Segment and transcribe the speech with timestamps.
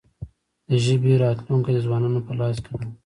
[0.69, 2.87] د ژبې راتلونکې د ځوانانو په لاس کې ده.